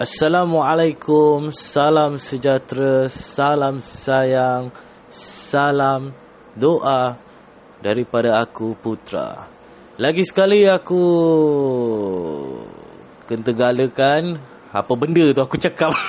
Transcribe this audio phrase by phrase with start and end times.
[0.00, 4.72] Assalamualaikum, salam sejahtera, salam sayang,
[5.12, 6.16] salam
[6.56, 7.20] doa
[7.84, 9.44] daripada aku Putra.
[10.00, 11.04] Lagi sekali aku
[13.28, 14.40] kentegalakan
[14.72, 15.92] apa benda tu aku cakap.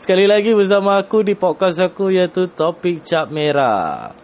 [0.00, 4.16] Sekali lagi bersama aku di podcast aku iaitu Topik Cap Merah.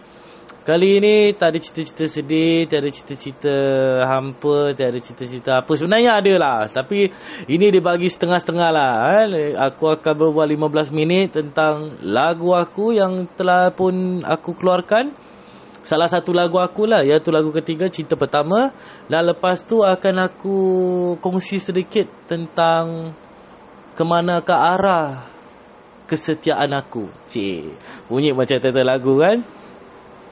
[0.66, 3.54] Kali ini tak ada cerita-cerita sedih, tak ada cerita-cerita
[4.02, 5.70] hampa, tak ada cerita-cerita apa.
[5.78, 6.58] Sebenarnya ada lah.
[6.66, 7.06] Tapi
[7.46, 8.94] ini dibagi setengah-setengah lah.
[9.30, 9.54] Eh.
[9.54, 15.14] Aku akan berbual 15 minit tentang lagu aku yang telah pun aku keluarkan.
[15.86, 18.74] Salah satu lagu aku lah iaitu lagu ketiga Cinta Pertama.
[19.06, 20.58] Dan lepas tu akan aku
[21.22, 23.14] kongsi sedikit tentang
[23.94, 25.30] ke mana ke arah
[26.10, 27.06] kesetiaan aku.
[27.30, 27.70] Cik,
[28.10, 29.46] bunyi macam title lagu kan?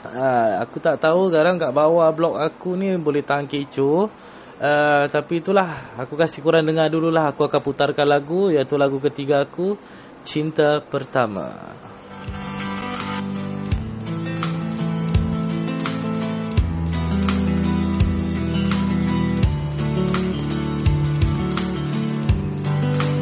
[0.05, 4.13] Ha, aku tak tahu sekarang kat bawah blog aku ni boleh tahan kecoh.
[4.55, 9.43] Uh, tapi itulah aku kasih korang dengar dululah aku akan putarkan lagu iaitu lagu ketiga
[9.43, 9.75] aku
[10.23, 11.75] Cinta Pertama.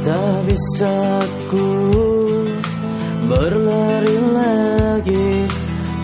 [0.02, 1.70] Tak bisa ku
[3.30, 5.61] berlari lagi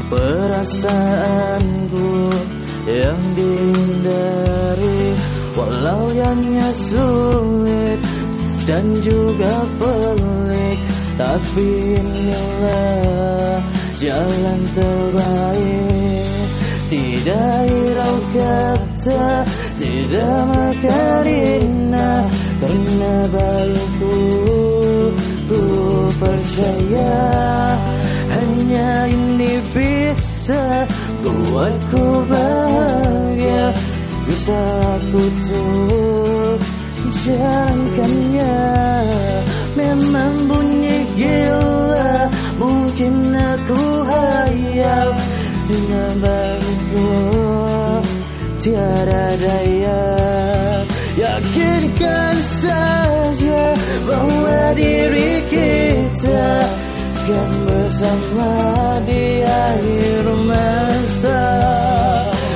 [0.08, 2.08] Perasaanku
[2.88, 5.12] yang dihindari
[5.52, 6.40] Walau yang
[6.72, 8.00] sulit
[8.68, 10.80] dan juga pelik
[11.16, 13.64] Tapi inilah
[13.98, 16.48] jalan terbaik.
[16.88, 19.44] Tidak hirau kata,
[19.76, 22.24] tidak makarina
[22.56, 24.16] Karena baikku,
[25.52, 25.64] ku
[26.16, 27.20] percaya
[28.32, 29.52] Hanya ini
[30.08, 30.88] bisa
[31.20, 33.68] buatku bahagia
[34.24, 34.60] Bisa
[34.96, 35.24] aku
[37.28, 38.56] jalankannya.
[39.76, 45.08] Memang bunyi gila Mungkin aku hayal.
[45.68, 47.08] Dengan baikku
[48.64, 50.04] Tiada daya.
[51.18, 53.76] Yakinkan saja
[54.08, 56.77] Bahwa diri kita
[57.28, 58.52] Akan bersama
[59.04, 61.44] di akhir masa.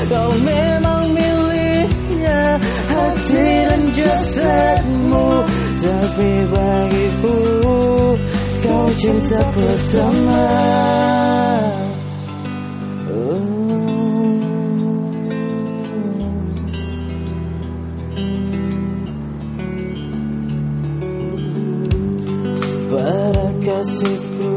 [0.09, 2.56] Kau memang miliknya
[2.88, 5.44] Hati dan jasadmu.
[5.77, 7.37] Tapi bagiku
[8.65, 10.44] Kau cinta pertama.
[22.89, 24.52] Pada kasihku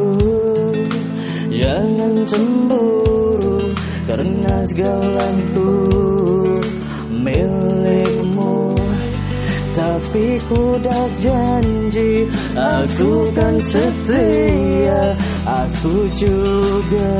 [2.05, 3.65] Jangan cemburu
[4.05, 5.73] Karena segalaku
[7.09, 8.77] Milikmu.
[9.73, 15.17] Tapi ku dah janji Aku kan setia
[15.49, 17.17] Aku juga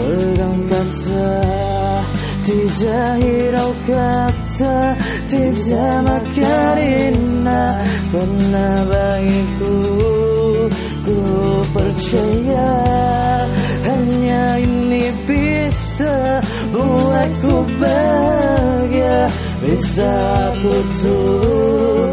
[0.00, 2.00] Pegangkan sah.
[2.48, 4.96] Tidak hirau kata
[5.28, 7.76] Tidak makarina
[8.08, 10.17] Karena bagiku Ku
[11.72, 12.72] percaya
[13.84, 16.40] Hanya ini bisa
[16.72, 19.28] Buatku bahagia.
[19.64, 20.10] Bisa
[20.52, 22.12] aku tuh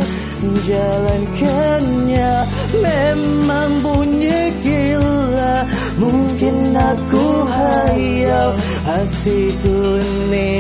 [0.66, 2.34] Jalankannya.
[2.82, 5.66] Memang bunyi gila
[5.98, 8.50] Mungkin aku hayal
[8.86, 10.54] Hatiku ini.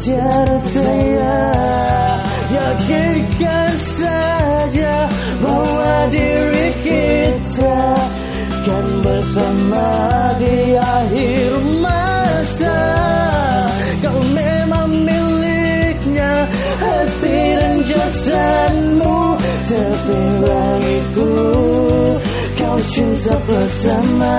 [0.00, 1.40] Tiada daya
[2.50, 3.76] Yakinkan
[9.10, 9.90] bersama
[10.38, 11.50] di akhir
[11.82, 12.78] masa.
[14.00, 16.46] Kau memang miliknya
[16.80, 19.36] Hati dan jasadmu
[19.68, 21.34] Tapi bagiku
[22.56, 24.38] Kau cinta pertama.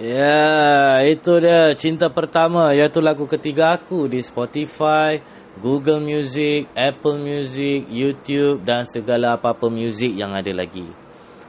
[0.00, 2.72] Ya, itu dia cinta pertama.
[2.72, 5.20] Iaitu lagu ketiga aku di Spotify,
[5.60, 10.88] Google Music, Apple Music, YouTube dan segala apa-apa music yang ada lagi.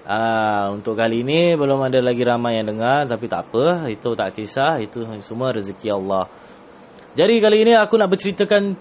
[0.04, 4.36] Ah, untuk kali ini belum ada lagi ramai yang dengar tapi tak apa, itu tak
[4.36, 6.28] kisah, itu semua rezeki Allah.
[7.16, 8.76] Jadi kali ini aku nak berceritakan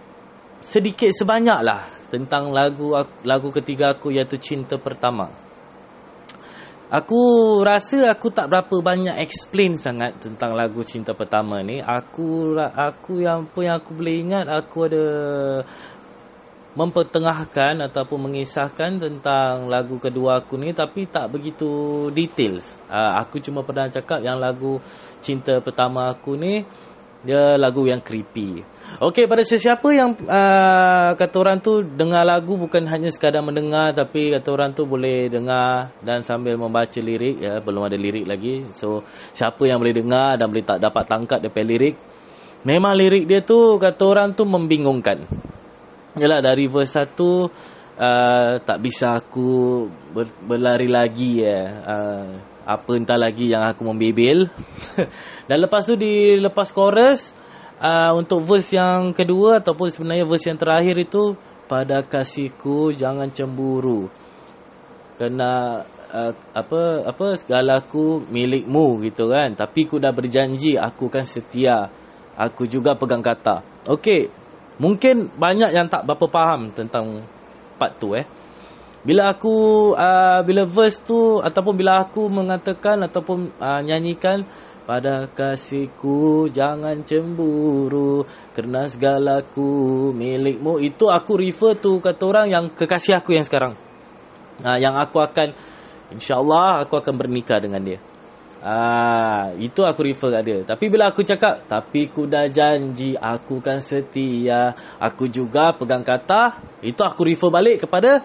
[0.58, 2.92] sedikit sebanyaklah tentang lagu
[3.22, 5.49] lagu ketiga aku iaitu Cinta Pertama.
[6.90, 7.22] Aku
[7.62, 11.78] rasa aku tak berapa banyak explain sangat tentang lagu Cinta Pertama ni.
[11.78, 15.06] Aku aku yang apa yang aku boleh ingat aku ada
[16.74, 22.66] mempertengahkan ataupun mengisahkan tentang lagu kedua aku ni tapi tak begitu details.
[22.90, 24.82] Uh, aku cuma pernah cakap yang lagu
[25.22, 26.66] cinta pertama aku ni
[27.20, 28.64] dia lagu yang creepy.
[29.00, 34.32] Okey pada sesiapa yang uh, kata orang tu dengar lagu bukan hanya sekadar mendengar tapi
[34.32, 38.68] kata orang tu boleh dengar dan sambil membaca lirik ya belum ada lirik lagi.
[38.72, 39.04] So
[39.36, 41.94] siapa yang boleh dengar dan boleh tak dapat tangkap depan lirik
[42.64, 45.24] memang lirik dia tu kata orang tu membingungkan.
[46.18, 47.14] Yalah dari verse 1
[48.00, 51.60] uh, tak bisa aku ber, berlari lagi ya.
[51.84, 54.46] Uh, apa entah lagi yang aku membebel.
[55.50, 57.34] Dan lepas tu di lepas chorus
[57.82, 61.34] uh, untuk verse yang kedua ataupun sebenarnya verse yang terakhir itu
[61.66, 64.06] pada kasihku jangan cemburu.
[65.18, 65.82] Kerana
[66.14, 69.58] uh, apa apa segalaku milikmu gitu kan.
[69.58, 71.90] Tapi aku dah berjanji aku kan setia.
[72.38, 73.66] Aku juga pegang kata.
[73.84, 74.32] Okey,
[74.80, 77.28] Mungkin banyak yang tak berapa faham tentang
[77.76, 78.24] part tu eh.
[79.00, 79.56] Bila aku
[79.96, 84.44] uh, bila verse tu ataupun bila aku mengatakan ataupun uh, nyanyikan
[84.84, 93.16] pada kasihku jangan cemburu kerana segalaku milikmu itu aku refer tu kata orang yang kekasih
[93.16, 93.72] aku yang sekarang.
[94.60, 95.56] Uh, yang aku akan
[96.12, 98.00] insyaallah aku akan bernikah dengan dia.
[98.60, 100.58] Ah, itu aku refer kat dia.
[100.68, 106.60] Tapi bila aku cakap, tapi ku dah janji aku kan setia, aku juga pegang kata,
[106.84, 108.20] itu aku refer balik kepada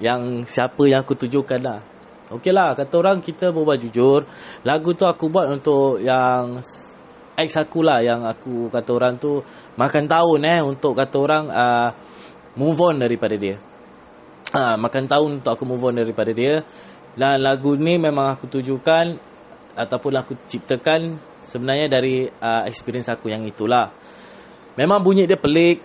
[0.00, 1.80] yang siapa yang aku tujukan lah.
[2.26, 4.26] Okey lah, kata orang kita berbual jujur.
[4.66, 6.58] Lagu tu aku buat untuk yang
[7.38, 9.44] ex aku lah, yang aku kata orang tu
[9.78, 11.88] makan tahun eh, untuk kata orang uh,
[12.58, 13.62] move on daripada dia.
[14.56, 16.66] Ha, makan tahun untuk aku move on daripada dia.
[17.16, 19.16] Dan lagu ni memang aku tujukan
[19.76, 23.94] ataupun aku ciptakan sebenarnya dari uh, experience aku yang itulah.
[24.74, 25.84] Memang bunyi dia pelik.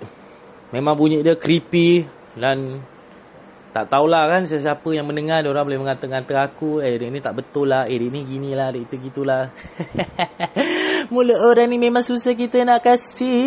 [0.72, 2.08] Memang bunyi dia creepy
[2.40, 2.80] dan
[3.72, 7.72] tak tahulah kan sesiapa yang mendengar orang boleh mengata-ngata aku eh dia ni tak betul
[7.72, 9.48] lah eh dia ni gini lah dia itu gitulah
[11.14, 13.40] mulut orang ni memang susah kita nak kasih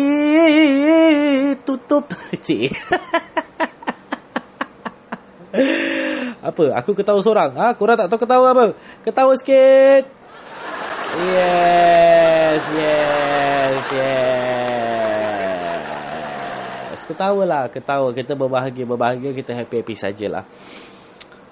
[1.61, 2.09] tutup
[2.45, 2.73] cik
[6.45, 6.65] apa?
[6.83, 7.55] Aku ketawa seorang.
[7.57, 7.73] Ha?
[7.75, 8.65] Korang tak tahu ketawa apa?
[9.01, 10.03] Ketawa sikit.
[11.15, 14.64] Yes, yes, yes.
[17.05, 18.09] Ketawa lah, ketawa.
[18.11, 20.45] Kita berbahagia-berbahagia, kita happy-happy sajalah.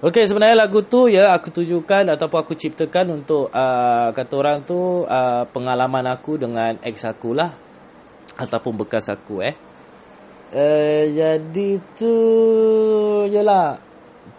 [0.04, 5.06] Okey, sebenarnya lagu tu ya aku tujukan ataupun aku ciptakan untuk uh, kata orang tu
[5.08, 7.56] uh, pengalaman aku dengan ex aku lah
[8.36, 9.56] ataupun bekas aku eh.
[10.52, 12.14] Uh, jadi tu
[13.32, 13.80] jelah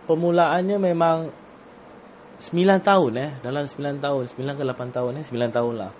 [0.05, 1.33] permulaannya memang
[2.37, 5.91] 9 tahun eh dalam 9 tahun 9 ke 8 tahun eh 9 tahun lah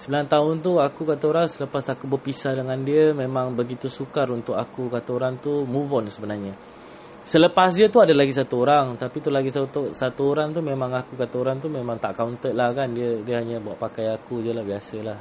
[0.00, 4.56] 9 tahun tu aku kata orang selepas aku berpisah dengan dia memang begitu sukar untuk
[4.56, 6.56] aku kata orang tu move on sebenarnya.
[7.20, 10.96] Selepas dia tu ada lagi satu orang tapi tu lagi satu satu orang tu memang
[10.96, 12.96] aku kata orang tu memang tak counted lah kan.
[12.96, 15.20] Dia dia hanya buat pakai aku je lah biasalah.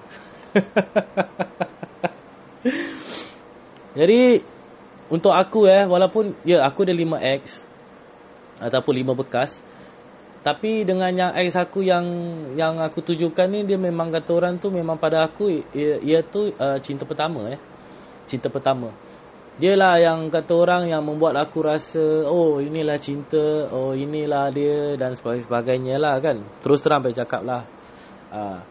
[4.00, 4.40] Jadi
[5.12, 7.68] untuk aku eh walaupun ya aku ada 5x
[8.64, 9.60] ataupun lima bekas
[10.40, 12.06] tapi dengan yang ex aku yang
[12.56, 16.56] yang aku tujukan ni dia memang kata orang tu memang pada aku ia, ia tu
[16.56, 17.60] uh, cinta pertama eh.
[18.24, 18.96] Cinta pertama.
[19.60, 24.96] Dia lah yang kata orang yang membuat aku rasa oh inilah cinta oh inilah dia
[24.96, 26.40] dan sebagainya lah kan.
[26.64, 27.64] Terus terang baik cakap lah.
[28.30, 28.62] Uh.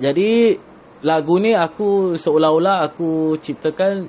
[0.00, 0.56] jadi
[1.04, 4.08] lagu ni aku seolah-olah aku ciptakan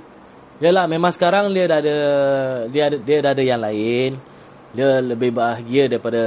[0.59, 1.97] Yalah memang sekarang dia dah ada
[2.67, 4.19] dia ada, dia dah ada yang lain
[4.69, 6.21] dia lebih bahagia daripada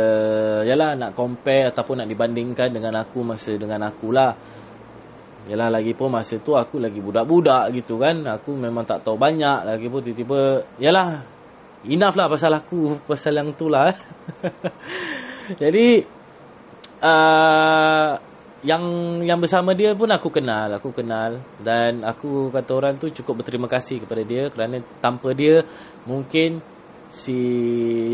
[0.66, 4.34] yalah nak compare ataupun nak dibandingkan dengan aku masa dengan akulah
[5.46, 8.22] yalah lagi pun masa tu aku lagi budak-budak gitu kan.
[8.26, 11.22] Aku memang tak tahu banyak lagi pun tiba-tiba yalah
[11.87, 13.90] enough lah pasal aku pasal yang tu lah
[15.62, 16.06] jadi
[17.02, 18.14] uh,
[18.62, 18.84] yang
[19.26, 21.42] yang bersama dia pun aku kenal aku kenal.
[21.58, 25.66] Dan aku kata orang tu cukup berterima kasih kepada dia kerana tanpa dia
[26.06, 26.62] mungkin
[27.12, 27.38] si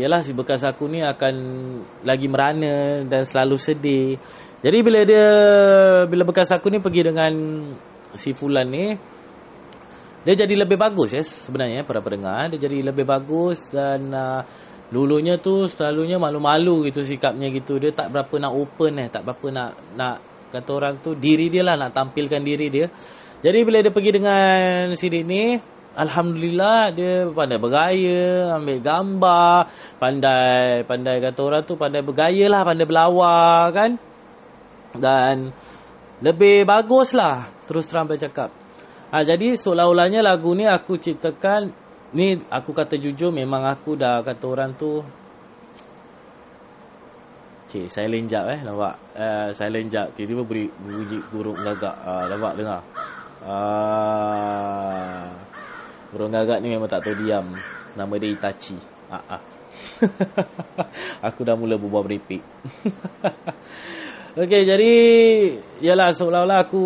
[0.03, 1.35] yalah si bekas aku ni akan
[2.03, 4.19] lagi merana dan selalu sedih.
[4.59, 5.27] Jadi bila dia
[6.03, 7.31] bila bekas aku ni pergi dengan
[8.19, 8.99] si fulan ni
[10.27, 14.43] dia jadi lebih bagus ya sebenarnya para pendengar dia jadi lebih bagus dan uh,
[14.91, 19.47] dulunya tu selalunya malu-malu gitu sikapnya gitu dia tak berapa nak open eh tak berapa
[19.47, 20.15] nak nak
[20.51, 22.91] kata orang tu diri dia lah nak tampilkan diri dia.
[23.39, 25.55] Jadi bila dia pergi dengan si ni
[25.97, 29.57] Alhamdulillah dia pandai bergaya, ambil gambar,
[29.97, 33.91] pandai pandai kata orang tu pandai bergaya lah, pandai berlawa kan.
[34.93, 35.49] Dan
[36.21, 38.53] lebih bagus lah terus terang bercakap.
[39.09, 41.73] Ha, jadi seolah-olahnya lagu ni aku ciptakan
[42.13, 45.01] ni aku kata jujur memang aku dah kata orang tu
[47.69, 48.97] Cik, silent jap eh, nampak?
[49.13, 50.09] Uh, silent jap.
[50.17, 52.01] Tiba-tiba beri bunyi burung gagak.
[52.01, 52.81] Uh, nampak, dengar?
[53.45, 55.29] Uh,
[56.09, 57.53] burung gagak ni memang tak tahu diam.
[57.93, 58.77] Nama dia Itachi.
[59.09, 59.41] Uh, uh.
[61.27, 62.41] aku dah mula berbual beripik.
[64.39, 64.93] Okey, jadi
[65.81, 66.83] yalah seolah-olah aku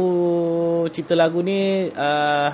[0.90, 2.50] cipta lagu ni uh,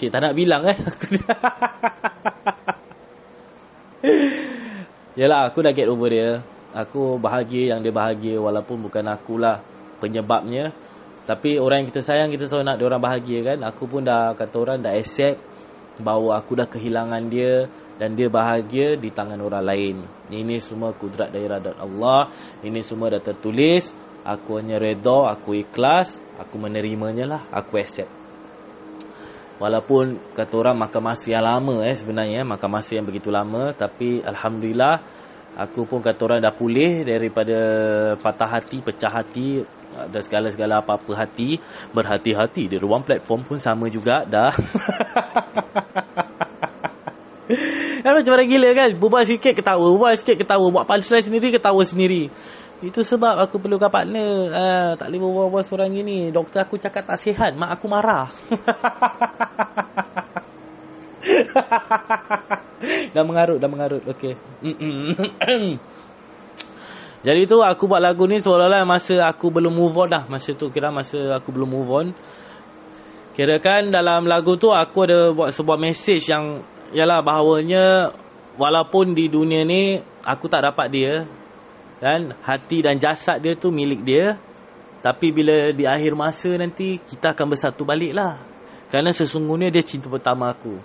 [0.00, 0.80] cik tak nak bilang eh.
[5.20, 6.40] yalah aku dah get over dia.
[6.72, 9.60] Aku bahagia yang dia bahagia walaupun bukan akulah
[10.00, 10.72] penyebabnya.
[11.28, 13.60] Tapi orang yang kita sayang kita selalu nak dia orang bahagia kan.
[13.68, 15.49] Aku pun dah kata orang dah accept
[16.00, 17.68] bahawa aku dah kehilangan dia
[18.00, 19.96] dan dia bahagia di tangan orang lain.
[20.32, 22.32] Ini semua kudrat dari iradat Allah.
[22.64, 23.92] Ini semua dah tertulis.
[24.20, 28.12] Aku hanya redha, aku ikhlas, aku menerimanya lah, aku accept.
[29.56, 34.24] Walaupun kata orang makan masa yang lama eh sebenarnya, makan masa yang begitu lama tapi
[34.24, 35.20] alhamdulillah
[35.58, 37.58] Aku pun kata orang dah pulih daripada
[38.22, 39.66] patah hati, pecah hati
[40.08, 41.58] dan segala-segala apa-apa hati.
[41.92, 44.54] Berhati-hati di ruang platform pun sama juga dah.
[48.00, 48.90] kan macam mana gila kan?
[48.96, 50.66] Berbual sikit ketawa, berbual sikit ketawa.
[50.70, 52.30] Buat punchline sendiri, ketawa sendiri.
[52.80, 54.30] Itu sebab aku perlukan partner.
[54.48, 56.32] Uh, tak boleh berbual-bual seorang gini.
[56.32, 58.32] Doktor aku cakap tak sihat, mak aku marah.
[63.14, 64.00] dah mengarut, dah mengarut.
[64.08, 64.32] Okey.
[67.20, 70.24] Jadi tu aku buat lagu ni seolah-olah masa aku belum move on dah.
[70.24, 72.06] Masa tu kira masa aku belum move on.
[73.36, 76.64] Kira kan dalam lagu tu aku ada buat sebuah message yang
[76.96, 78.10] ialah bahawanya
[78.58, 81.14] walaupun di dunia ni aku tak dapat dia
[82.02, 84.40] dan hati dan jasad dia tu milik dia
[85.00, 88.42] tapi bila di akhir masa nanti kita akan bersatu balik lah
[88.90, 90.76] kerana sesungguhnya dia cinta pertama aku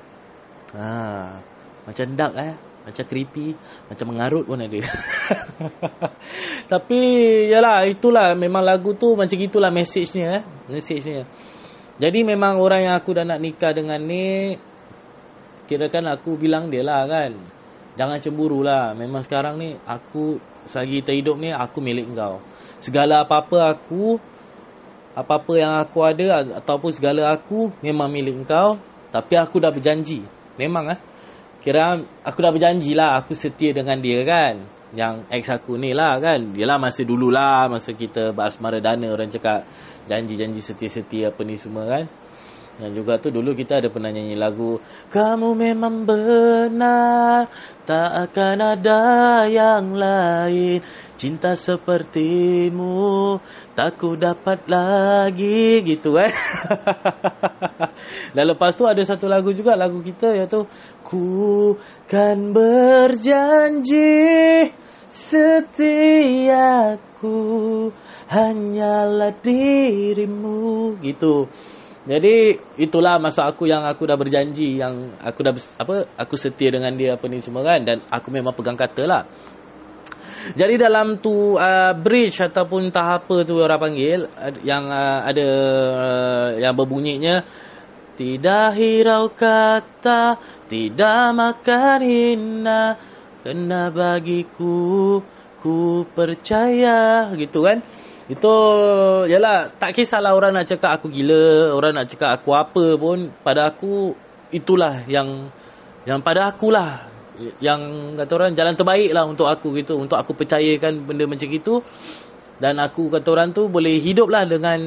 [0.76, 1.40] Ha,
[1.88, 2.54] macam dark eh.
[2.86, 3.58] Macam creepy.
[3.90, 4.80] Macam mengarut pun ada.
[6.72, 7.00] Tapi,
[7.50, 8.38] yalah, itulah.
[8.38, 10.44] Memang lagu tu macam itulah message-nya eh.
[10.70, 11.26] Message-nya.
[11.98, 14.60] Jadi memang orang yang aku dah nak nikah dengan ni,
[15.66, 17.32] kirakan aku bilang dia lah kan.
[17.96, 18.92] Jangan cemburu lah.
[18.94, 20.38] Memang sekarang ni, aku,
[20.68, 22.44] selagi kita hidup ni, aku milik kau.
[22.84, 24.20] Segala apa-apa aku,
[25.16, 28.76] apa-apa yang aku ada, ataupun segala aku, memang milik kau.
[29.16, 31.00] Tapi aku dah berjanji Memang ah.
[31.66, 34.70] Kira aku dah berjanji lah aku setia dengan dia kan.
[34.94, 36.54] Yang ex aku ni lah kan.
[36.54, 39.66] Yelah masa dululah masa kita berasmara dana orang cakap
[40.06, 42.06] janji-janji setia-setia apa ni semua kan.
[42.76, 44.76] Dan juga tu dulu kita ada pernah nyanyi lagu
[45.08, 47.48] Kamu memang benar
[47.88, 49.02] Tak akan ada
[49.48, 50.84] yang lain.
[51.16, 53.40] Cinta sepertimu
[53.80, 55.88] Tak ku dapat lagi.
[55.88, 56.36] Gitu kan
[58.36, 60.68] Dan lepas tu ada satu lagu juga Lagu kita iaitu
[61.00, 61.80] Ku
[62.12, 64.04] kan berjanji
[65.08, 66.28] Setiaku
[68.28, 71.00] Hanyalah dirimu.
[71.00, 71.48] Gitu
[72.06, 76.94] jadi itulah masa aku yang aku dah berjanji yang aku dah apa aku setia dengan
[76.94, 79.26] dia apa ni semua kan dan aku memang pegang kata lah.
[80.54, 84.30] Jadi dalam tu uh, bridge ataupun tahap apa tu orang panggil
[84.62, 87.42] yang uh, ada uh, yang berbunyinya
[88.14, 90.38] tidak hirau kata
[90.70, 92.82] tidak makan hina
[93.42, 95.26] kena bagiku
[95.58, 97.82] ku percaya gitu kan.
[98.26, 98.54] Itu
[99.30, 103.30] yalah tak kisahlah orang nak cakap aku gila, orang nak cakap aku apa pun.
[103.46, 104.18] Pada aku
[104.50, 105.50] itulah yang
[106.10, 107.14] yang pada akulah.
[107.60, 110.00] Yang kata orang jalan terbaik lah untuk aku gitu.
[110.00, 111.84] Untuk aku percayakan benda macam gitu
[112.56, 114.80] dan aku kata orang tu boleh hidup lah dengan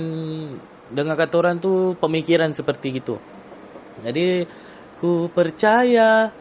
[0.88, 3.21] dengan kata orang tu pemikiran seperti gitu.
[4.00, 4.49] Jadi
[4.99, 6.33] ku percaya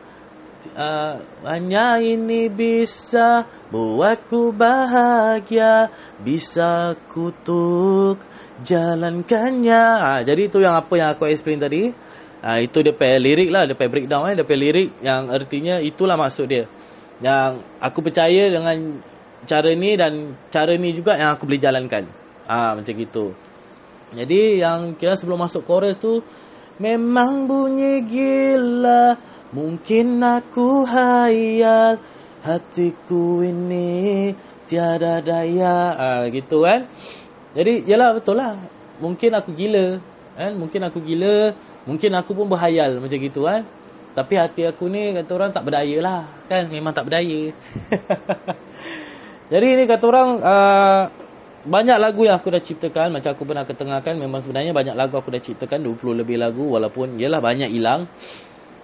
[0.75, 5.91] uh, hanya ini bisa buatku bahagia.
[6.21, 8.21] Bisa kutuk
[8.63, 9.83] jalankannya.
[10.01, 11.93] Uh, jadi itu yang apa yang aku explain tadi.
[12.37, 14.35] Uh, itu dia pay lirik lah dia pay breakdown eh.
[14.37, 16.65] Dia pay lirik yang artinya itulah maksud dia.
[17.21, 19.01] Yang aku percaya dengan
[19.45, 22.03] cara ni dan cara ni juga yang aku boleh jalankan.
[22.47, 23.35] Uh, macam gitu.
[24.15, 26.23] Jadi yang kira sebelum masuk chorus tu
[26.79, 29.17] memang bunyi gila
[29.55, 31.95] Mungkin aku hayal
[32.43, 34.35] hatiku ini
[34.67, 35.95] tiada daya.
[35.95, 36.83] Ah gitu kan.
[37.55, 38.59] Jadi yalah betul lah.
[38.99, 40.03] Mungkin aku gila
[40.35, 40.51] kan.
[40.59, 41.55] Mungkin aku gila,
[41.87, 43.63] mungkin aku pun berhayal macam gitu kan.
[44.17, 46.67] Tapi hati aku ni kata orang tak berdaya lah kan.
[46.67, 47.55] Memang tak berdaya.
[49.51, 51.03] Jadi ni kata orang uh,
[51.63, 55.31] banyak lagu yang aku dah ciptakan macam aku pernah ketengahkan memang sebenarnya banyak lagu aku
[55.31, 58.07] dah ciptakan 20 lebih lagu walaupun yalah banyak hilang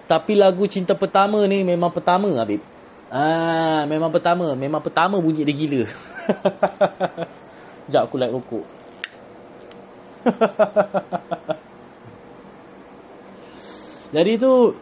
[0.04, 2.60] tapi lagu cinta pertama ni memang pertama Habib.
[3.08, 4.52] Ah memang pertama.
[4.52, 5.82] Memang pertama bunyi dia gila.
[7.84, 8.64] Sekejap aku light rokok.
[14.14, 14.72] Jadi tu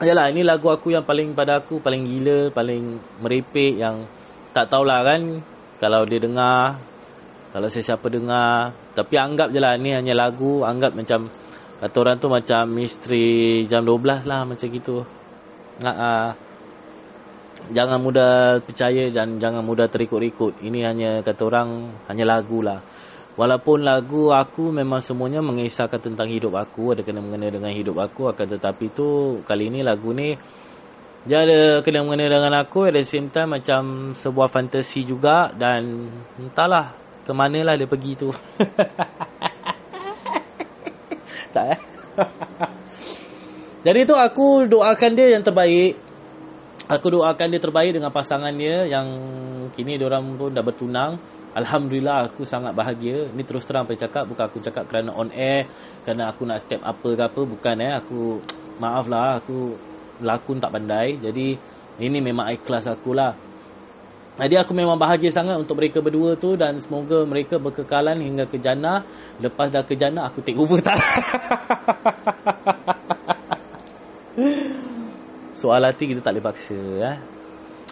[0.00, 4.08] Yalah ini lagu aku yang paling pada aku Paling gila Paling merepek Yang
[4.56, 5.44] tak tahulah kan
[5.78, 6.80] Kalau dia dengar
[7.52, 8.72] Kalau sesiapa dengar.
[8.96, 11.28] Tapi anggap je lah Ni hanya lagu Anggap macam
[11.80, 15.02] Kata orang tu macam Misteri jam 12 lah Macam gitu.
[15.80, 16.30] Uh,
[17.72, 20.60] Jangan mudah percaya Dan jangan mudah terikut-ikut.
[20.60, 22.84] Ini hanya kata orang Hanya lagu lah.
[23.40, 28.28] Walaupun lagu aku memang semuanya mengisahkan tentang hidup aku, ada kena mengena dengan hidup aku,
[28.28, 30.34] akan tetapi tu kali ini lagu ni
[31.24, 36.10] dia ada kena mengena dengan aku, at the same time macam sebuah fantasi juga dan
[36.36, 36.92] entahlah
[37.24, 38.28] ke manalah dia pergi tu.
[41.52, 41.78] tak eh?
[43.86, 45.96] Jadi tu aku doakan dia yang terbaik.
[46.90, 49.06] Aku doakan dia terbaik dengan pasangan dia yang
[49.72, 51.16] kini dia orang pun dah bertunang.
[51.56, 53.30] Alhamdulillah aku sangat bahagia.
[53.32, 55.64] Ni terus terang apa cakap bukan aku cakap kerana on air,
[56.04, 57.92] kerana aku nak step apa ke apa bukan eh.
[58.04, 58.42] Aku
[58.82, 59.74] maaf lah aku
[60.20, 61.16] lakon tak pandai.
[61.16, 61.56] Jadi
[62.04, 63.32] ini memang ikhlas aku lah.
[64.40, 68.56] Jadi aku memang bahagia sangat untuk mereka berdua tu dan semoga mereka berkekalan hingga ke
[68.56, 69.04] jannah.
[69.36, 70.96] Lepas dah ke jannah aku take over tak.
[75.60, 77.20] Soal hati kita tak boleh paksa eh.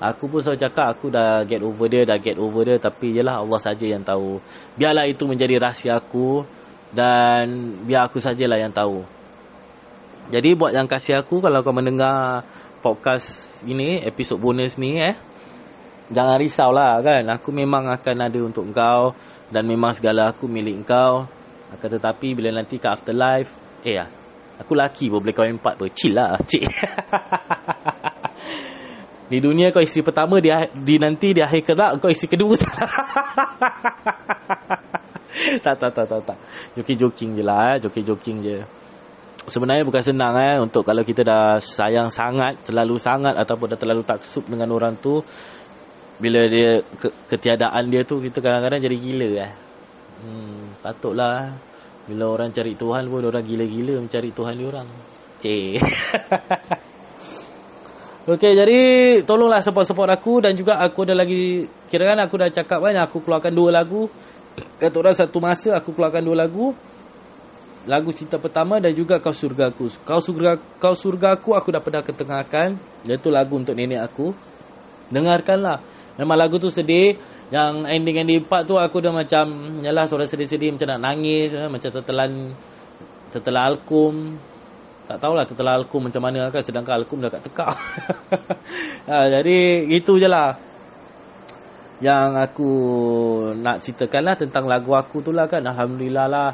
[0.00, 2.80] Aku pun selalu cakap aku dah get over dia, dah get over dia.
[2.80, 4.40] Tapi yelah Allah saja yang tahu.
[4.80, 6.48] Biarlah itu menjadi rahsia aku.
[6.88, 9.04] Dan biar aku sajalah yang tahu.
[10.32, 12.40] Jadi buat yang kasih aku kalau kau mendengar
[12.80, 15.27] podcast ini, episod bonus ni eh.
[16.08, 17.24] Jangan risau lah kan.
[17.36, 19.12] Aku memang akan ada untuk kau.
[19.52, 21.28] Dan memang segala aku milik kau.
[21.68, 23.52] Akan tetapi bila nanti ke afterlife.
[23.84, 24.08] Eh ya.
[24.58, 25.88] Aku laki pun boleh kahwin empat pun.
[25.92, 26.40] Chill lah.
[26.40, 26.64] Cik.
[29.28, 32.56] Di dunia kau isteri pertama di, di nanti di akhir kelak kau isteri kedua.
[35.64, 36.38] tak tak tak tak tak.
[36.80, 37.84] Joking-joking je lah, eh.
[37.84, 38.64] joking-joking je.
[39.44, 44.00] Sebenarnya bukan senang eh untuk kalau kita dah sayang sangat, terlalu sangat ataupun dah terlalu
[44.08, 45.20] taksub dengan orang tu
[46.18, 49.52] bila dia ke, ketiadaan dia tu kita kadang-kadang jadi gila eh.
[50.18, 51.54] Hmm, patutlah
[52.10, 54.88] bila orang cari Tuhan pun orang gila-gila mencari Tuhan dia orang.
[55.38, 55.78] Cik.
[58.28, 58.78] Okey, jadi
[59.24, 63.24] tolonglah support-support aku dan juga aku dah lagi kira kan aku dah cakap banyak aku
[63.24, 64.08] keluarkan dua lagu.
[64.76, 66.76] Kata orang satu masa aku keluarkan dua lagu.
[67.88, 69.88] Lagu cinta pertama dan juga kau surga aku.
[70.04, 72.76] Kau surga kau surga aku dah pernah ketengahkan.
[73.08, 74.36] Iaitu lagu untuk nenek aku.
[75.08, 75.80] Dengarkanlah.
[76.18, 77.14] Memang lagu tu sedih.
[77.48, 81.88] Yang ending-ending part tu aku dah macam yalah suara sedih-sedih macam nak nangis, eh, macam
[81.88, 82.52] tertelan
[83.32, 84.14] tertelan alkum
[85.08, 87.72] tak tahulah setelah Alkum macam mana kan sedangkan Alkum dah kat tekak.
[89.08, 90.52] ha, jadi itu je lah
[92.04, 92.70] yang aku
[93.56, 95.64] nak ceritakan lah tentang lagu aku tu lah kan.
[95.64, 96.48] Alhamdulillah lah.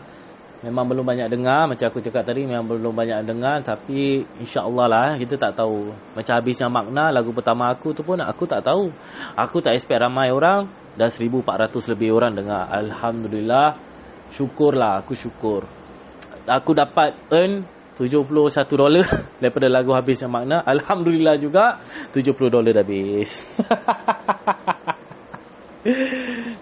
[0.65, 1.69] Memang belum banyak dengar.
[1.69, 3.61] Macam aku cakap tadi memang belum banyak dengar.
[3.61, 5.93] Tapi insyaAllah lah kita tak tahu.
[6.17, 8.89] Macam habisnya makna lagu pertama aku tu pun aku tak tahu.
[9.37, 10.65] Aku tak expect ramai orang.
[10.97, 12.73] Dah 1400 lebih orang dengar.
[12.73, 13.77] Alhamdulillah.
[14.33, 15.69] Syukurlah aku syukur.
[16.49, 19.07] Aku dapat earn 71 dolar
[19.41, 20.65] daripada lagu habis yang makna.
[20.65, 21.79] Alhamdulillah juga
[22.11, 23.45] 70 dolar dah habis.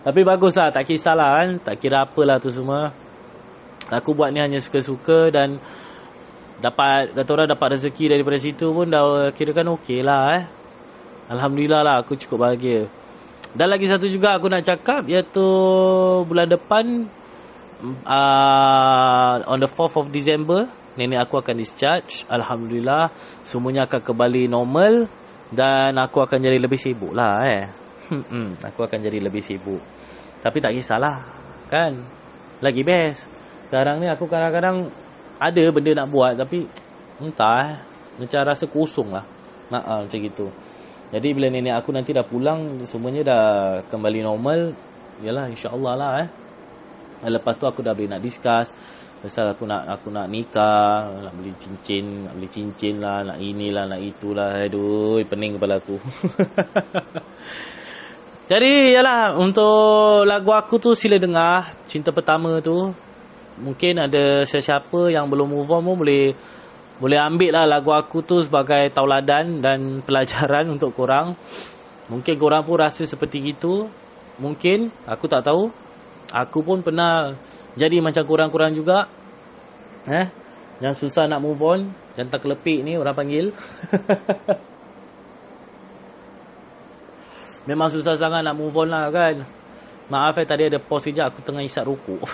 [0.03, 1.49] Tapi baguslah, tak kisahlah kan.
[1.63, 3.02] Tak kira apalah tu semua.
[3.93, 5.61] Aku buat ni hanya suka-suka dan
[6.65, 10.45] dapat kata orang dapat rezeki daripada situ pun dah kira kan okey lah eh.
[11.29, 12.89] Alhamdulillah lah aku cukup bahagia.
[13.53, 15.45] Dan lagi satu juga aku nak cakap iaitu
[16.25, 17.05] bulan depan
[18.09, 20.65] uh, on the 4th of December
[20.97, 22.25] nenek aku akan discharge.
[22.33, 23.13] Alhamdulillah
[23.45, 25.05] semuanya akan kembali normal
[25.53, 27.65] dan aku akan jadi lebih sibuk lah eh.
[28.13, 29.81] Hmm, aku akan jadi lebih sibuk.
[30.45, 31.17] Tapi tak kisahlah
[31.73, 31.97] kan?
[32.61, 33.42] Lagi best
[33.73, 34.93] sekarang ni aku kadang-kadang
[35.41, 36.69] ada benda nak buat tapi
[37.25, 37.77] entah eh
[38.21, 39.25] macam rasa kosong lah
[39.73, 40.53] nak uh, macam gitu
[41.09, 43.45] jadi bila nenek aku nanti dah pulang semuanya dah
[43.89, 44.77] kembali normal
[45.25, 46.29] yalah insyaAllah lah eh
[47.33, 48.77] lepas tu aku dah boleh nak discuss
[49.23, 53.87] Pasal aku nak aku nak nikah, nak beli cincin, nak beli cincin lah, nak inilah,
[53.87, 54.51] nak itulah.
[54.51, 55.95] Aduh, pening kepala aku.
[58.51, 61.71] Jadi, yalah, untuk lagu aku tu sila dengar.
[61.87, 62.91] Cinta pertama tu.
[63.61, 66.33] Mungkin ada sesiapa yang belum move on pun boleh
[67.03, 71.35] boleh ambil lah lagu aku tu sebagai tauladan dan pelajaran untuk korang.
[72.09, 73.89] Mungkin korang pun rasa seperti itu.
[74.41, 75.69] mungkin aku tak tahu.
[76.33, 77.37] Aku pun pernah
[77.77, 79.05] jadi macam kurang-kurang juga.
[80.09, 80.27] Eh?
[80.81, 83.53] Yang susah nak move on, jantan kelepik ni orang panggil.
[87.69, 89.47] Memang susah sangat nak move on lah kan.
[90.11, 92.19] Maaf eh tadi ada pause kejap aku tengah isap rukuk.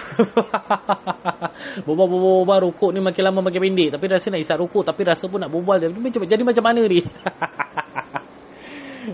[1.87, 3.93] Bobal-bobal rukuk ni makin lama makin pendek.
[3.93, 5.77] Tapi rasa nak isap rukuk tapi rasa pun nak berbual.
[6.25, 7.05] Jadi macam mana ni?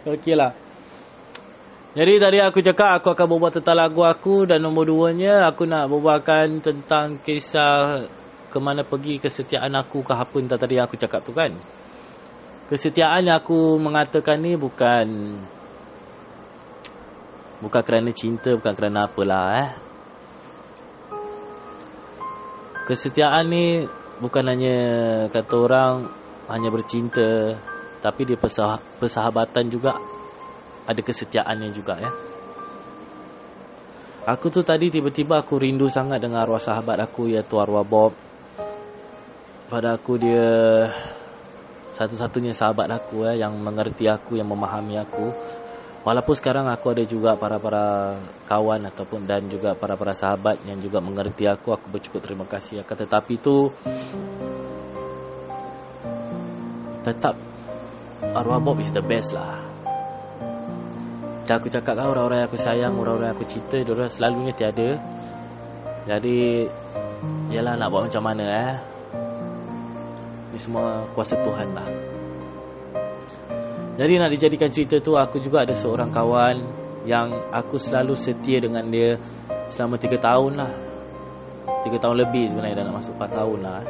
[0.14, 0.54] Okey lah.
[1.94, 4.46] Jadi tadi aku cakap aku akan berbual tentang lagu aku.
[4.46, 8.06] Dan nombor duanya aku nak berbualkan tentang kisah
[8.54, 11.50] ke mana pergi kesetiaan aku ke apa entah tadi yang aku cakap tu kan.
[12.70, 15.36] Kesetiaan yang aku mengatakan ni bukan
[17.64, 19.70] Bukan kerana cinta, bukan kerana apalah eh.
[22.84, 23.88] Kesetiaan ni
[24.20, 24.76] bukan hanya
[25.32, 26.04] kata orang
[26.52, 27.56] hanya bercinta,
[28.04, 29.96] tapi dia persah persahabatan juga
[30.84, 32.12] ada kesetiaannya juga ya.
[34.28, 38.12] Aku tu tadi tiba-tiba aku rindu sangat dengan arwah sahabat aku iaitu arwah Bob.
[39.72, 40.48] Pada aku dia
[41.96, 45.32] satu-satunya sahabat aku eh, yang mengerti aku, yang memahami aku.
[46.04, 51.48] Walaupun sekarang aku ada juga para-para kawan ataupun dan juga para-para sahabat yang juga mengerti
[51.48, 52.84] aku, aku bercukup terima kasih.
[52.84, 53.72] Akan tetapi tu
[57.00, 57.40] tetap
[58.36, 59.64] arwah Bob is the best lah.
[61.40, 65.00] Macam aku cakap kan orang-orang yang aku sayang, orang-orang yang aku cinta, diorang selalunya tiada.
[66.04, 66.68] Jadi,
[67.48, 68.74] yalah nak buat macam mana eh.
[70.52, 72.03] Ini semua kuasa Tuhan lah.
[73.94, 76.56] Jadi nak dijadikan cerita tu aku juga ada seorang kawan
[77.06, 79.20] yang aku selalu setia dengan dia
[79.70, 80.72] selama 3 tahun lah.
[81.86, 83.80] 3 tahun lebih sebenarnya dah nak masuk 4 tahun lah.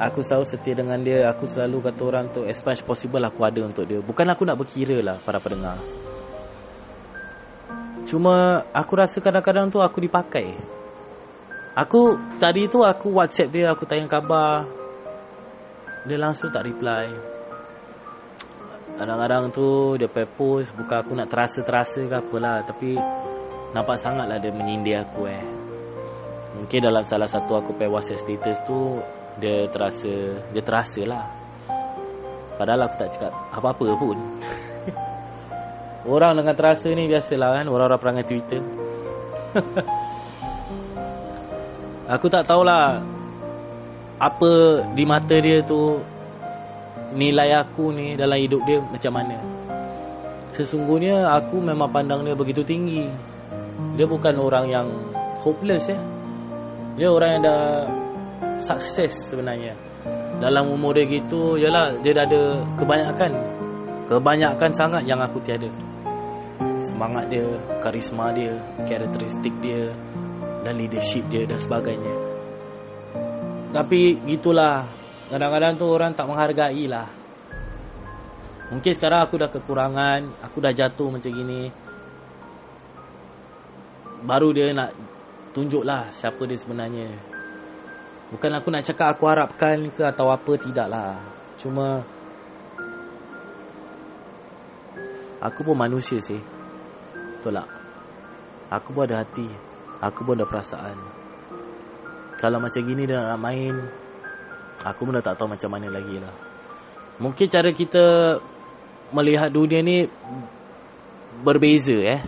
[0.00, 3.60] Aku selalu setia dengan dia, aku selalu kata orang tu as much possible aku ada
[3.62, 4.00] untuk dia.
[4.00, 5.76] Bukan aku nak berkira lah para pendengar.
[8.08, 10.56] Cuma aku rasa kadang-kadang tu aku dipakai.
[11.76, 14.66] Aku tadi tu aku WhatsApp dia, aku tanya khabar.
[16.08, 17.38] Dia langsung tak reply.
[19.00, 23.00] Kadang-kadang tu dia post Bukan aku nak terasa-terasa ke apalah Tapi
[23.72, 25.40] Nampak sangat lah dia menyindir aku eh.
[26.60, 29.00] Mungkin dalam salah satu aku pay whatsapp status tu
[29.40, 30.12] Dia terasa
[30.52, 31.24] Dia terasa lah.
[32.60, 34.20] Padahal aku tak cakap apa-apa pun.
[36.12, 37.66] Orang dengan terasa ni biasalah kan.
[37.72, 38.60] Orang-orang perangai Twitter.
[42.20, 43.00] Aku tak tahulah
[44.20, 46.04] Apa di mata dia tu
[47.14, 49.36] nilai aku ni dalam hidup dia macam mana.
[50.54, 53.06] Sesungguhnya aku memang pandang dia begitu tinggi.
[53.94, 54.86] Dia bukan orang yang
[55.42, 55.98] hopeless ya.
[56.98, 57.62] Dia orang yang dah
[58.60, 59.74] sukses sebenarnya.
[60.40, 62.42] Dalam umur dia gitu, yalah dia dah ada
[62.76, 63.32] kebanyakan.
[64.10, 65.70] Kebanyakan sangat yang aku tiada.
[66.80, 67.46] Semangat dia,
[67.78, 68.56] karisma dia,
[68.88, 69.92] karakteristik dia
[70.64, 72.14] dan leadership dia dan sebagainya.
[73.70, 74.82] Tapi gitulah
[75.30, 77.06] Kadang-kadang tu orang tak menghargai lah
[78.74, 81.70] Mungkin sekarang aku dah kekurangan Aku dah jatuh macam gini.
[84.26, 84.90] Baru dia nak
[85.54, 87.14] tunjuk lah siapa dia sebenarnya.
[88.34, 91.14] Bukan aku nak cakap aku harapkan ke atau apa Tidak lah
[91.62, 92.02] Cuma
[95.46, 96.42] Aku pun manusia sih.
[97.38, 97.70] Betul tak?
[98.66, 99.46] Aku pun ada hati
[100.02, 100.98] Aku pun ada perasaan.
[102.34, 103.99] Kalau macam gini dia nak main
[104.80, 106.32] Aku pun dah tak tahu macam mana lagi lah.
[107.20, 108.04] Mungkin cara kita
[109.12, 110.08] melihat dunia ni
[111.44, 112.20] berbeza eh.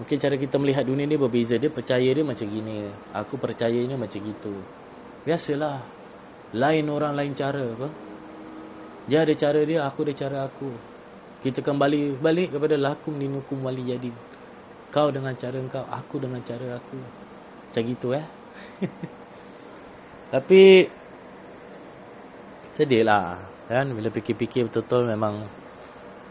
[0.00, 1.54] Mungkin cara kita melihat dunia ni berbeza.
[1.54, 2.90] Dia percaya dia macam gini.
[3.14, 4.58] Aku percayanya macam gitu.
[5.22, 5.86] Biasalah.
[6.50, 7.88] Lain orang lain cara apa.
[9.06, 10.70] Dia ada cara dia, aku ada cara aku.
[11.40, 14.10] Kita kembali balik kepada lakum dinukum wali jadi.
[14.90, 16.98] Kau dengan cara kau, aku dengan cara aku.
[17.70, 18.26] Macam gitu eh.
[20.34, 20.60] Tapi
[22.80, 23.36] Sedih lah
[23.68, 25.44] kan bila fikir-fikir betul-betul memang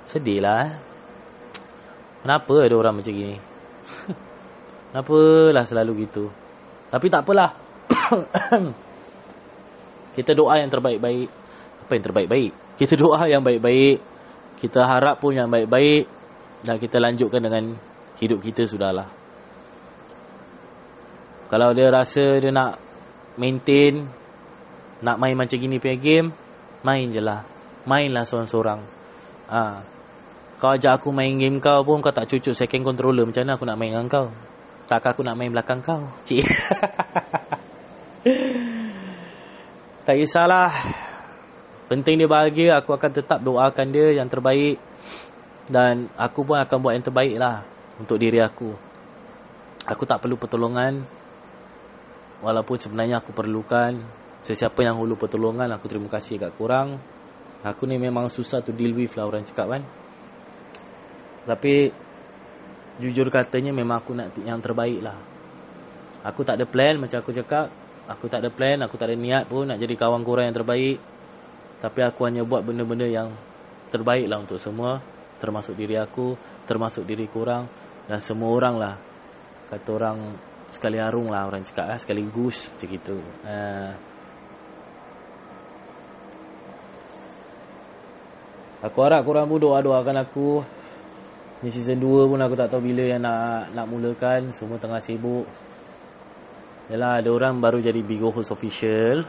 [0.02, 0.74] sedih lah eh.
[2.26, 3.38] Kenapa ada orang macam gini?
[4.90, 5.18] Kenapa
[5.54, 6.26] lah selalu gitu?
[6.90, 7.54] Tapi tak apalah.
[10.18, 11.30] kita doa yang terbaik-baik.
[11.86, 12.52] Apa yang terbaik-baik?
[12.82, 14.02] Kita doa yang baik-baik.
[14.58, 16.10] Kita harap pun yang baik-baik.
[16.66, 17.78] Dan kita lanjutkan dengan
[18.18, 19.06] hidup kita sudahlah.
[21.46, 22.82] Kalau dia rasa dia nak
[23.38, 24.18] maintain
[25.00, 26.28] nak main macam gini punya game
[26.84, 27.44] Main je lah
[27.88, 28.80] Mainlah seorang-seorang
[29.48, 29.84] ha.
[30.60, 33.66] Kau ajak aku main game kau pun Kau tak cucuk second controller Macam mana aku
[33.68, 34.28] nak main dengan kau
[34.90, 36.44] Takkan aku nak main belakang kau Cik
[40.04, 40.72] Tak kisahlah
[41.88, 44.78] Penting dia bahagia Aku akan tetap doakan dia yang terbaik
[45.72, 48.72] Dan aku pun akan buat yang terbaik lah untuk diri aku.
[49.84, 51.04] Aku tak perlu pertolongan.
[52.40, 54.00] Walaupun sebenarnya aku perlukan.
[54.44, 57.00] Sesiapa yang hulu pertolongan, aku terima kasih kat korang.
[57.64, 59.84] Aku ni memang susah to deal with lah orang cakap kan.
[61.44, 61.92] Tapi,
[63.04, 65.18] jujur katanya memang aku nak yang terbaik lah.
[66.24, 67.72] Aku tak ada plan macam aku cakap.
[68.10, 70.98] Aku tak ada plan, aku tak ada niat pun nak jadi kawan korang yang terbaik.
[71.80, 73.32] Tapi aku hanya buat benda-benda yang
[73.94, 75.00] terbaik lah untuk semua
[75.40, 76.36] termasuk diri aku,
[76.68, 77.72] termasuk diri kurang
[78.06, 78.96] dan semua orang lah.
[79.72, 80.18] Kata orang
[80.70, 83.18] sekali arung lah orang cakap lah, sekali gus macam itu.
[83.48, 83.92] Uh,
[88.84, 90.64] aku harap korang pun doa-doakan aku.
[91.60, 94.56] Ni season 2 pun aku tak tahu bila yang nak nak mulakan.
[94.56, 95.44] Semua tengah sibuk.
[96.90, 99.28] Yalah ada orang baru jadi Bigo Host Official.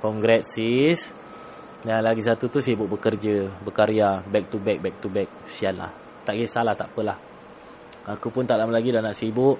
[0.00, 1.12] Congrats sis.
[1.80, 5.28] Dan lagi satu tu sibuk bekerja, berkarya, back to back, back to back.
[5.48, 5.92] Sial lah.
[6.24, 7.16] Tak kisahlah, tak apalah.
[8.04, 9.56] Aku pun tak lama lagi dah nak sibuk.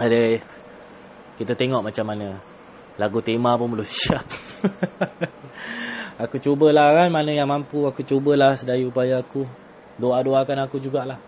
[0.00, 0.40] Ada,
[1.36, 2.40] kita tengok macam mana.
[2.96, 4.26] Lagu tema pun belum siap.
[6.18, 7.86] Aku cubalah kan, mana yang mampu.
[7.86, 9.46] Aku cubalah sedaya upaya aku.
[9.98, 11.18] Doa-doakan aku jugalah.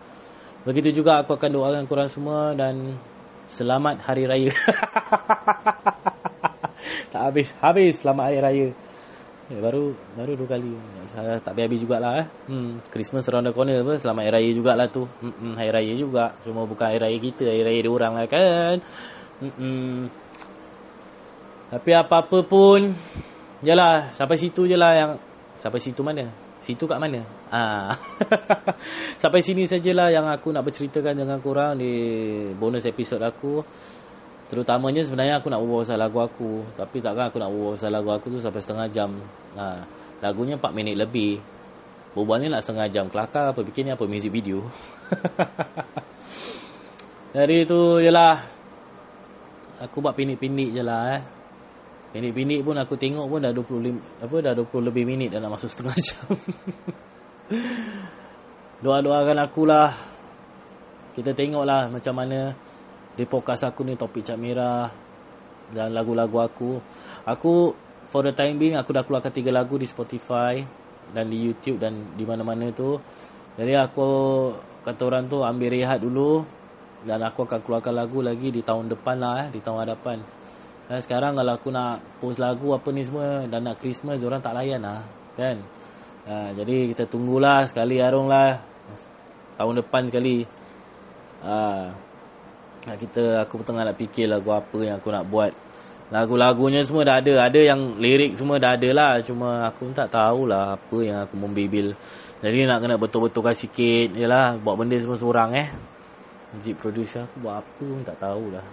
[0.66, 3.00] Begitu juga aku akan doakan korang semua dan
[3.48, 4.50] selamat hari raya.
[7.14, 8.68] tak habis, habis selamat hari raya.
[9.50, 10.70] Eh, baru baru dua kali.
[11.10, 12.26] Saya tak habis jugalah eh.
[12.46, 13.98] Hmm, Christmas around the corner apa.
[13.98, 15.10] Selamat hari raya jugalah tu.
[15.18, 16.38] Hmm, hari raya juga.
[16.46, 18.76] Cuma bukan hari raya kita, hari raya dia lah kan.
[19.42, 19.98] Hmm, hmm.
[21.70, 22.94] Tapi apa-apa pun
[23.60, 25.10] Yalah Sampai situ je lah yang
[25.60, 26.28] Sampai situ mana
[26.60, 27.92] Situ kat mana ah.
[29.22, 31.92] Sampai sini sajalah Yang aku nak berceritakan dengan korang Di
[32.56, 33.64] bonus episod aku
[34.50, 36.66] Terutamanya sebenarnya aku nak berbual pasal lagu aku.
[36.74, 39.10] Tapi takkan aku nak berbual pasal lagu aku tu sampai setengah jam.
[39.54, 39.86] Ha,
[40.18, 41.38] lagunya 4 minit lebih.
[42.18, 43.06] Berbual ni nak setengah jam.
[43.06, 44.66] Kelakar apa bikin ni apa music video.
[47.38, 48.42] Jadi tu jelah.
[49.86, 51.22] Aku buat pindik-pindik je lah eh.
[52.10, 55.70] Pindik-pindik pun aku tengok pun dah 20, apa, dah 20 lebih minit dah nak masuk
[55.70, 56.34] setengah jam.
[58.82, 59.94] Doa-doakan akulah.
[61.14, 62.54] Kita tengoklah macam mana
[63.14, 64.90] di podcast aku ni topik Cak Merah
[65.70, 66.82] dan lagu-lagu aku.
[67.26, 67.74] Aku
[68.10, 70.58] for the time being aku dah keluarkan tiga lagu di Spotify
[71.14, 72.98] dan di YouTube dan di mana-mana tu.
[73.54, 74.08] Jadi aku
[74.82, 76.42] kata orang tu ambil rehat dulu
[77.06, 80.18] dan aku akan keluarkan lagu lagi di tahun depan lah eh, di tahun hadapan.
[80.90, 84.58] Dan sekarang kalau aku nak post lagu apa ni semua dan nak Christmas orang tak
[84.58, 85.06] layan lah
[85.38, 85.62] kan.
[86.26, 88.58] Ha, jadi kita tunggulah sekali Arung lah
[89.54, 90.42] tahun depan sekali.
[91.46, 91.94] Ha,
[92.98, 95.54] kita aku tengah nak fikir lagu apa yang aku nak buat.
[96.10, 97.46] Lagu-lagunya semua dah ada.
[97.46, 99.22] Ada yang lirik semua dah ada lah.
[99.22, 101.94] Cuma aku pun tak tahulah apa yang aku membibil.
[102.42, 104.18] Jadi nak kena betul-betulkan sikit.
[104.18, 105.70] Yalah, buat benda semua seorang eh.
[106.50, 108.64] Music producer aku buat apa pun tak tahulah.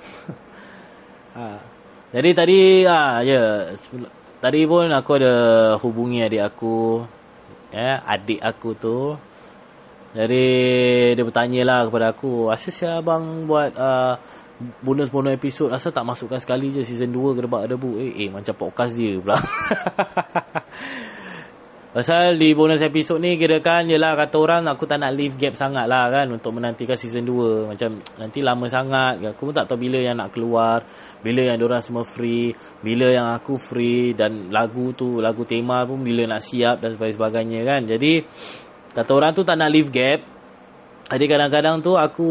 [1.38, 1.77] ha.
[2.08, 3.72] Jadi tadi, ha, ya.
[4.38, 5.36] Tadi pun aku ada
[5.82, 7.04] hubungi adik aku.
[7.74, 9.00] Ya, adik aku tu.
[10.16, 10.46] Jadi
[11.14, 14.16] dia bertanya lah kepada aku Asal si abang buat uh,
[14.82, 18.96] Bonus-bonus episod Asal tak masukkan sekali je Season 2 gerbak debu Eh, eh macam podcast
[18.96, 19.36] dia pula
[21.98, 25.34] Pasal di bonus episod ni Kira kan je lah kata orang Aku tak nak leave
[25.34, 29.66] gap sangat lah kan Untuk menantikan season 2 Macam nanti lama sangat Aku pun tak
[29.66, 30.86] tahu bila yang nak keluar
[31.26, 32.54] Bila yang orang semua free
[32.86, 37.66] Bila yang aku free Dan lagu tu Lagu tema pun bila nak siap Dan sebagainya
[37.66, 38.22] kan Jadi
[38.98, 40.26] Kata orang tu tak nak leave gap.
[41.08, 42.30] Jadi kadang-kadang tu aku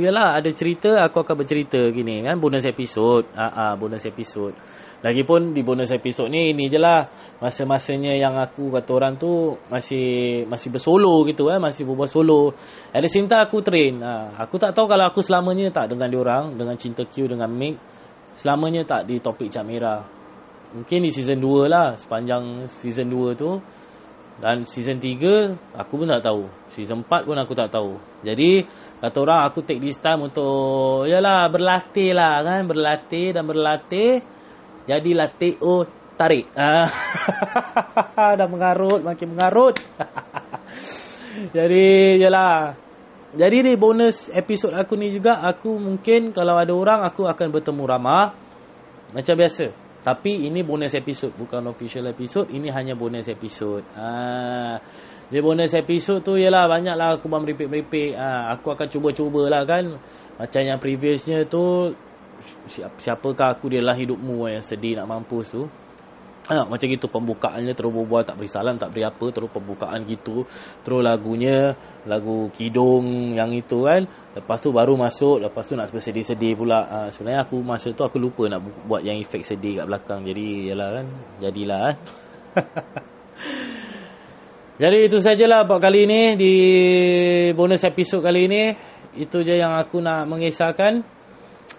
[0.00, 3.28] yalah ada cerita aku akan bercerita gini kan bonus episod.
[3.36, 4.56] Ah uh, uh, bonus episod.
[5.04, 7.04] Lagipun di bonus episod ni ini je lah
[7.44, 12.56] masa-masanya yang aku kata orang tu masih masih bersolo gitu eh masih berbual solo.
[12.88, 14.00] At the same time aku train.
[14.00, 17.52] Uh, aku tak tahu kalau aku selamanya tak dengan dia orang dengan Cinta Q dengan
[17.52, 17.76] Mick
[18.32, 20.00] selamanya tak di topik Cak Merah.
[20.72, 23.60] Mungkin di season 2 lah sepanjang season 2 tu
[24.36, 26.44] dan season 3 aku pun tak tahu.
[26.68, 27.96] Season 4 pun aku tak tahu.
[28.20, 28.68] Jadi
[29.00, 34.20] kata orang aku take this time untuk yalah berlatih lah kan, berlatih dan berlatih.
[34.84, 35.88] Jadi latih oh
[36.20, 36.52] tarik.
[36.52, 36.92] Ah.
[38.38, 39.80] dah mengarut, makin mengarut.
[41.56, 42.76] Jadi yalah.
[43.36, 47.82] Jadi di bonus episod aku ni juga aku mungkin kalau ada orang aku akan bertemu
[47.88, 48.32] ramah
[49.16, 49.85] macam biasa.
[50.06, 52.46] Tapi ini bonus episod bukan official episod.
[52.46, 53.82] Ini hanya bonus episod.
[53.98, 54.78] Ah,
[55.26, 58.14] dia bonus episod tu ialah banyaklah aku buat meripik-meripik.
[58.14, 59.98] Ah, aku akan cuba-cubalah kan.
[60.38, 61.90] Macam yang previousnya tu
[63.02, 65.66] siapakah aku dia dalam hidupmu yang sedih nak mampus tu.
[66.46, 70.46] Ha, macam gitu pembukaannya terus berbual tak beri salam tak beri apa terus pembukaan gitu
[70.86, 71.74] terus lagunya
[72.06, 74.06] lagu kidung yang itu kan.
[74.38, 76.80] Lepas tu baru masuk lepas tu nak bersedih-sedih pula.
[76.86, 80.22] Ha, sebenarnya aku masuk tu aku lupa nak buat yang efek sedih kat belakang.
[80.22, 81.06] Jadi yalah kan
[81.42, 81.96] jadilah kan.
[84.82, 86.54] Jadi itu sajalah buat kali ini di
[87.56, 88.62] bonus episod kali ini.
[89.16, 91.00] Itu je yang aku nak mengisahkan.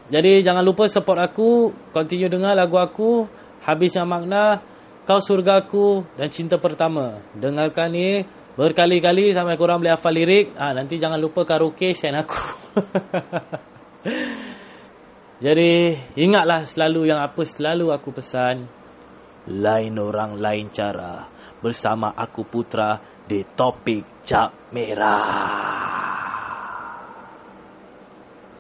[0.08, 3.30] Jadi jangan lupa support aku continue dengar lagu aku
[3.68, 4.64] habisnya makna
[5.04, 7.20] kau surgaku dan cinta pertama.
[7.36, 8.24] Dengarkan ni
[8.56, 10.56] berkali-kali sampai korang boleh hafal lirik.
[10.56, 12.40] Ah ha, nanti jangan lupa karaoke send aku.
[15.46, 18.66] Jadi ingatlah selalu yang apa selalu aku pesan.
[19.48, 21.30] Lain orang lain cara
[21.62, 26.07] bersama aku putra di topik cap merah.